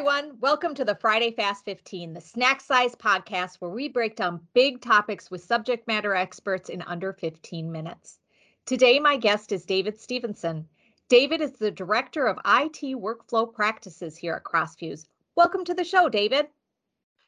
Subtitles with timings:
[0.00, 0.38] everyone.
[0.40, 4.80] Welcome to the Friday Fast 15, the snack size podcast where we break down big
[4.80, 8.18] topics with subject matter experts in under 15 minutes.
[8.64, 10.66] Today, my guest is David Stevenson.
[11.10, 15.04] David is the Director of IT Workflow Practices here at Crossfuze.
[15.36, 16.46] Welcome to the show, David.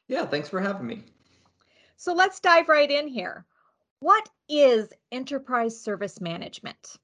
[0.07, 1.03] Yeah, thanks for having me.
[1.97, 3.45] So let's dive right in here.
[3.99, 6.97] What is enterprise service management?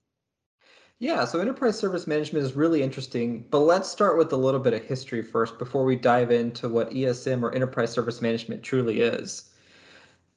[1.02, 4.73] Yeah, so enterprise service management is really interesting, but let's start with a little bit
[4.73, 9.46] of history first before we dive into what ESM or enterprise service management truly is.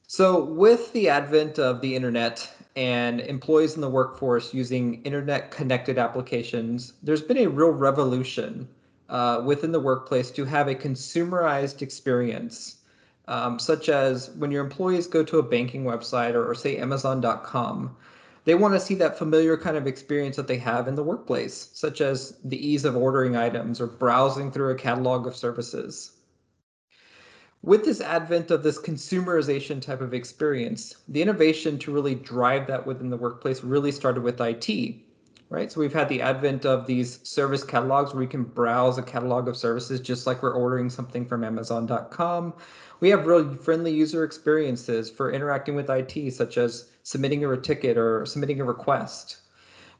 [0.06, 5.98] So, with the advent of the internet and employees in the workforce using internet connected
[5.98, 8.68] applications, there's been a real revolution
[9.08, 12.76] uh, within the workplace to have a consumerized experience,
[13.26, 17.96] um, such as when your employees go to a banking website or, or say Amazon.com
[18.44, 21.70] they want to see that familiar kind of experience that they have in the workplace,
[21.72, 26.12] such as the ease of ordering items or browsing through a catalog of services.
[27.62, 32.84] With this advent of this consumerization type of experience, the innovation to really drive that
[32.84, 34.96] within the workplace really started with IT,
[35.52, 35.70] right?
[35.70, 39.48] So we've had the advent of these service catalogs where we can browse a catalog
[39.48, 42.54] of services just like we're ordering something from Amazon.com.
[43.00, 47.98] We have really friendly user experiences for interacting with IT, such as submitting a ticket
[47.98, 49.42] or submitting a request.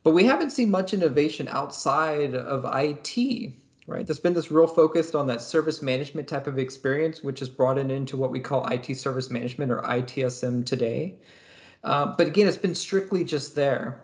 [0.03, 3.53] But we haven't seen much innovation outside of IT,
[3.87, 4.07] right?
[4.07, 7.77] There's been this real focus on that service management type of experience, which is brought
[7.77, 11.17] in into what we call IT service management or ITSM today.
[11.85, 14.01] Uh, but again, it's been strictly just there.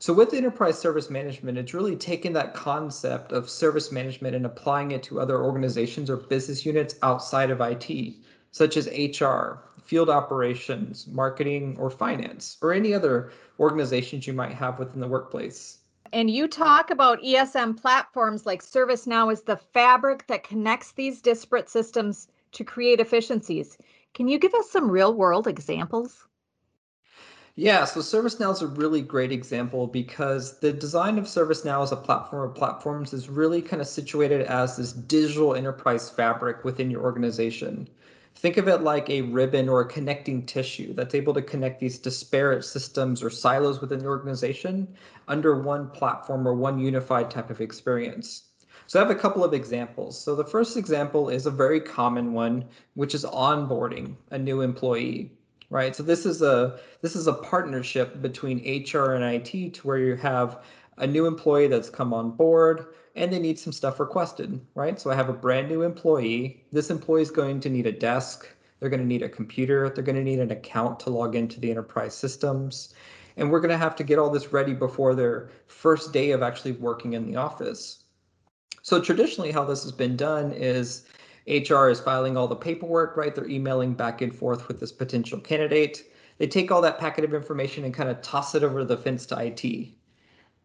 [0.00, 4.92] So with enterprise service management, it's really taken that concept of service management and applying
[4.92, 8.14] it to other organizations or business units outside of IT,
[8.52, 14.78] such as HR, field operations, marketing, or finance, or any other organizations you might have
[14.78, 15.78] within the workplace.
[16.12, 21.68] And you talk about ESM platforms like ServiceNow as the fabric that connects these disparate
[21.68, 23.76] systems to create efficiencies.
[24.14, 26.27] Can you give us some real world examples?
[27.60, 31.96] Yeah, so ServiceNow is a really great example because the design of ServiceNow as a
[31.96, 37.02] platform of platforms is really kind of situated as this digital enterprise fabric within your
[37.02, 37.88] organization.
[38.36, 41.98] Think of it like a ribbon or a connecting tissue that's able to connect these
[41.98, 44.86] disparate systems or silos within the organization
[45.26, 48.44] under one platform or one unified type of experience.
[48.86, 50.16] So I have a couple of examples.
[50.16, 55.32] So the first example is a very common one, which is onboarding a new employee,
[55.70, 55.94] right?
[55.94, 60.16] So this is a this is a partnership between HR and IT to where you
[60.16, 60.62] have
[60.96, 65.00] a new employee that's come on board and they need some stuff requested, right?
[65.00, 66.64] So I have a brand new employee.
[66.72, 68.48] This employee is going to need a desk.
[68.78, 69.88] They're going to need a computer.
[69.88, 72.94] They're going to need an account to log into the enterprise systems.
[73.36, 76.42] And we're going to have to get all this ready before their first day of
[76.42, 78.04] actually working in the office.
[78.82, 81.04] So traditionally, how this has been done is
[81.48, 83.34] HR is filing all the paperwork, right?
[83.34, 86.04] They're emailing back and forth with this potential candidate.
[86.38, 89.26] They take all that packet of information and kind of toss it over the fence
[89.26, 89.88] to IT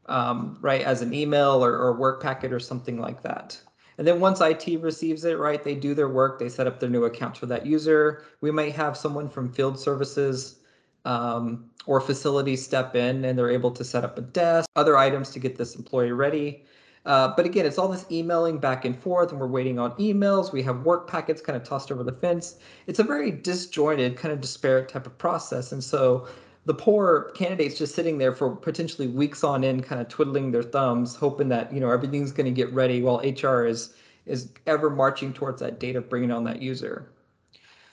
[0.07, 3.59] um, right, as an email or, or work packet or something like that.
[3.97, 6.89] And then once IT receives it, right, they do their work, they set up their
[6.89, 8.23] new account for that user.
[8.41, 10.59] We might have someone from field services
[11.05, 15.29] um, or facilities step in and they're able to set up a desk, other items
[15.31, 16.65] to get this employee ready.
[17.05, 20.53] Uh, but again, it's all this emailing back and forth, and we're waiting on emails.
[20.53, 22.55] We have work packets kind of tossed over the fence.
[22.87, 25.73] It's a very disjointed, kind of disparate type of process.
[25.73, 26.27] And so
[26.65, 30.63] the poor candidates just sitting there for potentially weeks on end, kind of twiddling their
[30.63, 33.93] thumbs, hoping that you know everything's going to get ready while HR is
[34.25, 37.11] is ever marching towards that date of bringing on that user.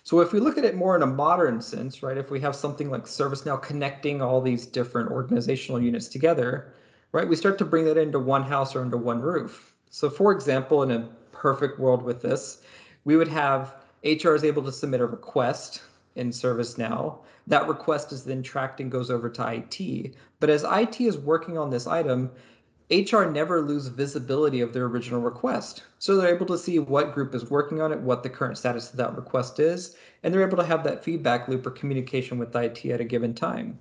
[0.05, 2.55] So if we look at it more in a modern sense, right, if we have
[2.55, 6.73] something like ServiceNow connecting all these different organizational units together,
[7.13, 9.75] right, we start to bring that into one house or under one roof.
[9.91, 12.63] So for example, in a perfect world with this,
[13.05, 15.83] we would have HR is able to submit a request
[16.17, 17.19] in ServiceNow.
[17.47, 20.15] That request is then tracked and goes over to IT.
[20.39, 22.31] But as IT is working on this item,
[22.91, 25.85] HR never lose visibility of their original request.
[25.99, 28.91] So they're able to see what group is working on it, what the current status
[28.91, 32.55] of that request is, and they're able to have that feedback loop or communication with
[32.57, 33.79] IT at a given time.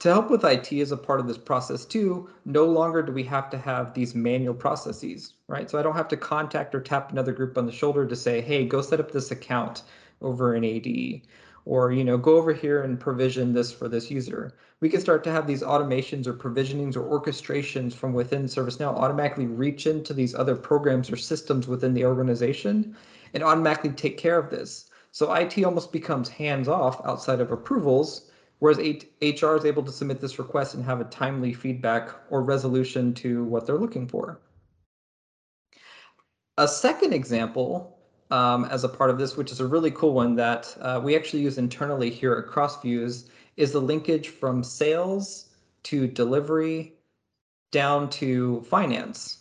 [0.00, 3.22] To help with IT as a part of this process too, no longer do we
[3.24, 5.70] have to have these manual processes, right?
[5.70, 8.40] So I don't have to contact or tap another group on the shoulder to say,
[8.40, 9.82] hey, go set up this account
[10.22, 11.20] over an AD
[11.66, 15.22] or you know go over here and provision this for this user we can start
[15.24, 20.34] to have these automations or provisionings or orchestrations from within ServiceNow automatically reach into these
[20.34, 22.96] other programs or systems within the organization
[23.34, 24.88] and automatically take care of this.
[25.12, 28.29] So IT almost becomes hands off outside of approvals,
[28.60, 33.12] whereas HR is able to submit this request and have a timely feedback or resolution
[33.14, 34.40] to what they're looking for.
[36.56, 37.98] A second example
[38.30, 41.16] um, as a part of this, which is a really cool one that uh, we
[41.16, 45.46] actually use internally here at Crossfuze, is the linkage from sales
[45.84, 46.94] to delivery
[47.72, 49.38] down to finance.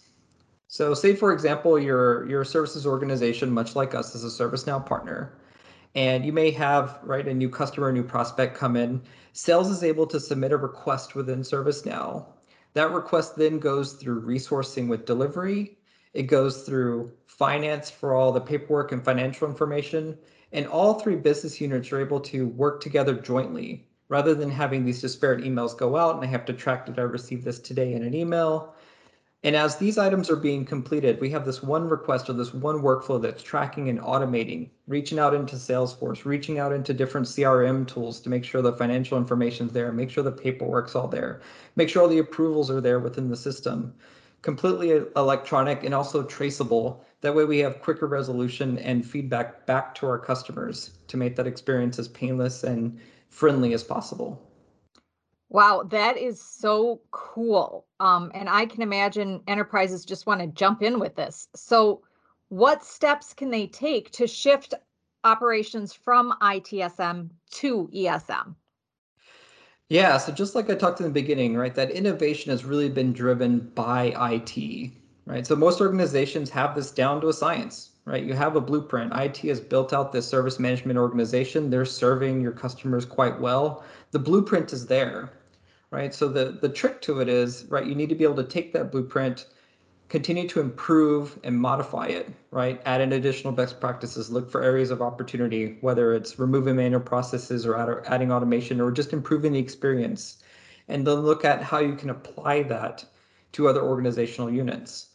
[0.68, 5.39] So say, for example, you're, you're services organization, much like us as a ServiceNow partner,
[6.00, 9.02] and you may have right a new customer, a new prospect come in.
[9.34, 12.26] Sales is able to submit a request within ServiceNow.
[12.74, 15.78] That request then goes through resourcing with delivery.
[16.14, 20.18] It goes through finance for all the paperwork and financial information.
[20.54, 25.02] And all three business units are able to work together jointly rather than having these
[25.02, 28.04] disparate emails go out and I have to track did I receive this today in
[28.04, 28.74] an email
[29.42, 32.82] and as these items are being completed, we have this one request or this one
[32.82, 38.20] workflow that's tracking and automating, reaching out into Salesforce, reaching out into different CRM tools
[38.20, 41.40] to make sure the financial information is there, make sure the paperwork's all there,
[41.78, 43.94] make sure all the approvals are there within the system.
[44.42, 47.06] Completely electronic and also traceable.
[47.22, 51.48] That way we have quicker resolution and feedback back to our customers to make that
[51.48, 53.00] experience as painless and
[53.30, 54.50] friendly as possible.
[55.52, 57.88] Wow, that is so cool.
[58.00, 61.48] Um, and I can imagine enterprises just want to jump in with this.
[61.56, 62.04] So,
[62.50, 64.74] what steps can they take to shift
[65.24, 68.56] operations from ITSM to ESM?
[69.90, 73.12] Yeah, so just like I talked in the beginning, right, that innovation has really been
[73.12, 74.92] driven by IT,
[75.26, 75.48] right?
[75.48, 78.24] So most organizations have this down to a science, right?
[78.24, 79.14] You have a blueprint.
[79.16, 81.72] IT has built out this service management organization.
[81.72, 83.84] They're serving your customers quite well.
[84.12, 85.32] The blueprint is there
[85.92, 86.14] right?
[86.14, 88.74] So the, the trick to it is, right, you need to be able to take
[88.74, 89.48] that blueprint,
[90.08, 92.82] continue to improve and modify it, right?
[92.86, 97.66] Add in additional best practices, look for areas of opportunity, whether it's removing manual processes
[97.66, 100.44] or add, adding automation or just improving the experience.
[100.88, 103.06] And then look at how you can apply that
[103.54, 105.10] to other organizational units.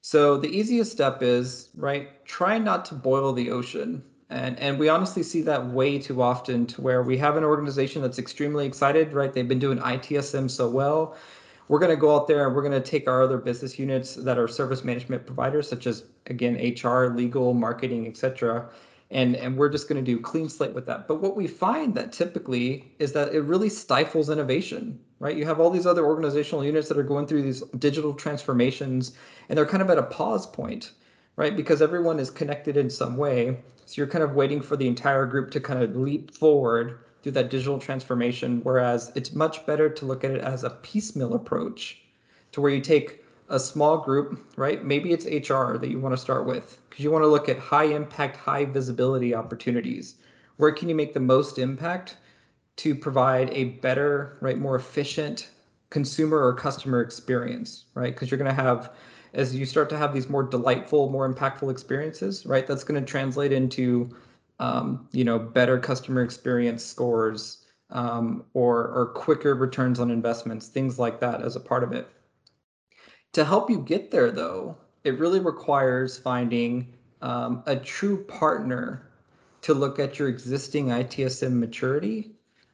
[0.00, 4.88] So the easiest step is, right, try not to boil the ocean, and and we
[4.88, 9.12] honestly see that way too often to where we have an organization that's extremely excited
[9.12, 9.32] right?
[9.32, 11.16] They've been doing ITSM so well.
[11.68, 14.14] We're going to go out there and we're going to take our other business units
[14.14, 18.68] that are service management providers such as again HR legal marketing etc
[19.10, 21.08] and and we're just going to do clean slate with that.
[21.08, 25.36] But what we find that typically is that it really stifles innovation right?
[25.36, 29.12] You have all these other organizational units that are going through these digital transformations
[29.48, 30.92] and they're kind of at a pause point
[31.38, 33.56] right because everyone is connected in some way
[33.88, 37.32] so you're kind of waiting for the entire group to kind of leap forward through
[37.32, 42.02] that digital transformation, whereas it's much better to look at it as a piecemeal approach
[42.52, 44.84] to where you take a small group, right?
[44.84, 47.58] Maybe it's HR that you want to start with because you want to look at
[47.58, 50.16] high impact, high visibility opportunities.
[50.58, 52.18] Where can you make the most impact
[52.76, 55.48] to provide a better, right, more efficient
[55.90, 58.12] consumer or customer experience, right?
[58.12, 58.92] Because you're going to have
[59.34, 62.66] as you start to have these more delightful, more impactful experiences, right?
[62.66, 64.10] That's going to translate into,
[64.58, 70.98] um, you know, better customer experience scores um, or or quicker returns on investments, things
[70.98, 72.08] like that as a part of it.
[73.34, 76.92] To help you get there, though, it really requires finding
[77.22, 79.10] um, a true partner
[79.62, 82.32] to look at your existing ITSM maturity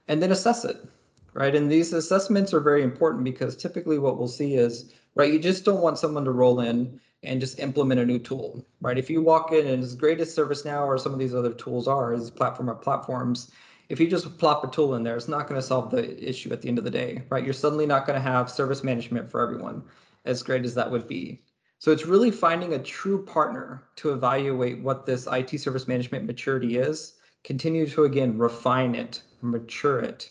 [0.08, 0.76] and then assess it,
[1.32, 1.54] right?
[1.54, 5.32] And these assessments are very important because typically what we'll see is right?
[5.32, 8.98] You just don't want someone to roll in and just implement a new tool, right?
[8.98, 11.88] If you walk in and as great as ServiceNow or some of these other tools
[11.88, 13.50] are, as platform or platforms,
[13.88, 16.52] if you just plop a tool in there, it's not going to solve the issue
[16.52, 17.44] at the end of the day, right?
[17.44, 19.82] You're suddenly not going to have service management for everyone,
[20.24, 21.42] as great as that would be.
[21.78, 26.78] So it's really finding a true partner to evaluate what this IT service management maturity
[26.78, 30.30] is, continue to again refine it, mature it,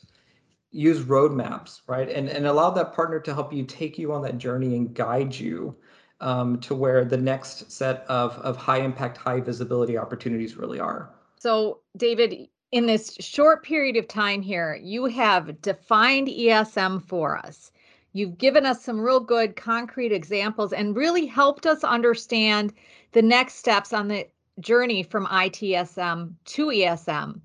[0.73, 2.09] use roadmaps, right?
[2.09, 5.33] And and allow that partner to help you take you on that journey and guide
[5.33, 5.75] you
[6.19, 11.13] um, to where the next set of of high impact, high visibility opportunities really are.
[11.39, 17.71] So, David, in this short period of time here, you have defined ESM for us.
[18.13, 22.73] You've given us some real good concrete examples and really helped us understand
[23.11, 24.27] the next steps on the
[24.59, 27.41] journey from ITSM to ESM.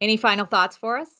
[0.00, 1.13] Any final thoughts for us?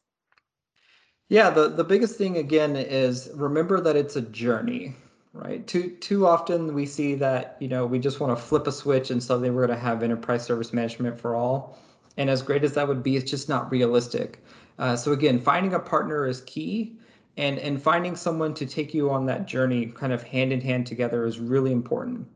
[1.29, 4.95] Yeah, the, the biggest thing again is remember that it's a journey,
[5.33, 5.67] right?
[5.67, 9.11] Too too often we see that, you know, we just want to flip a switch
[9.11, 11.79] and suddenly we're going to have enterprise service management for all.
[12.17, 14.43] And as great as that would be, it's just not realistic.
[14.79, 16.99] Uh, so again, finding a partner is key
[17.37, 20.87] and and finding someone to take you on that journey kind of hand in hand
[20.87, 22.27] together is really important.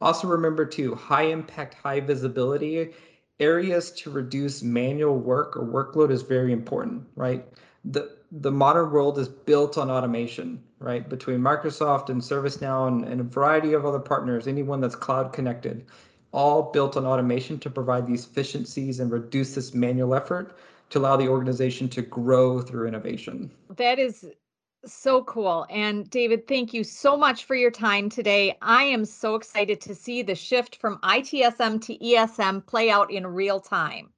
[0.00, 2.92] Also remember too, high impact, high visibility
[3.40, 7.46] areas to reduce manual work or workload is very important, right?
[7.84, 11.06] The the modern world is built on automation, right?
[11.08, 15.84] Between Microsoft and ServiceNow and, and a variety of other partners, anyone that's cloud connected,
[16.32, 20.56] all built on automation to provide these efficiencies and reduce this manual effort
[20.88, 23.50] to allow the organization to grow through innovation.
[23.76, 24.24] That is
[24.84, 25.66] so cool.
[25.70, 28.56] And David, thank you so much for your time today.
[28.62, 33.26] I am so excited to see the shift from ITSM to ESM play out in
[33.26, 34.10] real time.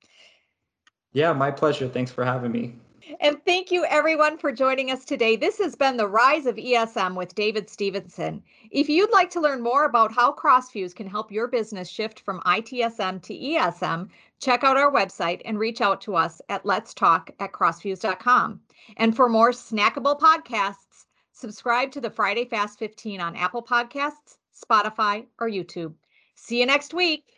[1.13, 1.89] Yeah, my pleasure.
[1.89, 2.77] Thanks for having me.
[3.21, 5.37] And thank you everyone for joining us today.
[5.37, 8.43] This has been the Rise of ESM with David Stevenson.
[8.71, 12.41] If you'd like to learn more about how Crossfuze can help your business shift from
[12.41, 14.09] ITSM to ESM,
[14.41, 18.61] check out our website and reach out to us at let's talk at crossfuze.com.
[18.97, 25.27] And for more snackable podcasts, subscribe to the Friday Fast 15 on Apple Podcasts, Spotify,
[25.39, 25.95] or YouTube.
[26.37, 27.34] See you next week.